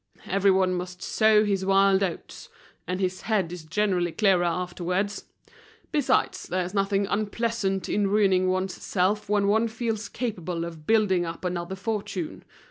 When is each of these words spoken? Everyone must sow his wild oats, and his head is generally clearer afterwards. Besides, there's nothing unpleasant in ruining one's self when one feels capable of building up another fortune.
Everyone 0.25 0.73
must 0.73 1.03
sow 1.03 1.45
his 1.45 1.63
wild 1.63 2.01
oats, 2.01 2.49
and 2.87 2.99
his 2.99 3.21
head 3.21 3.51
is 3.53 3.63
generally 3.63 4.11
clearer 4.11 4.43
afterwards. 4.45 5.25
Besides, 5.91 6.47
there's 6.47 6.73
nothing 6.73 7.05
unpleasant 7.05 7.87
in 7.87 8.07
ruining 8.07 8.47
one's 8.49 8.73
self 8.81 9.29
when 9.29 9.47
one 9.47 9.67
feels 9.67 10.09
capable 10.09 10.65
of 10.65 10.87
building 10.87 11.23
up 11.23 11.45
another 11.45 11.75
fortune. 11.75 12.43